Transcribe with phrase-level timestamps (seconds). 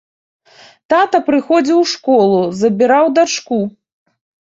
[0.93, 3.65] Тата прыходзіў у школу, забіраў дачку.